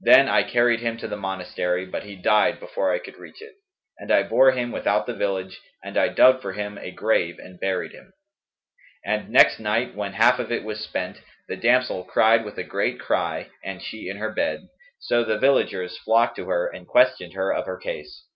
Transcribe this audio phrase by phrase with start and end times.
[0.00, 3.56] Then I carried him to the monastery, but he died, before I could reach it,
[3.98, 7.58] and I bore him without the village and I dug for him a grave and
[7.58, 8.12] buried him.
[9.04, 13.00] And next night when half of it was spent, the damsel cried with a great
[13.00, 14.68] cry (and she in her bed);
[15.00, 18.26] so the villagers flocked to her and questioned her of her case.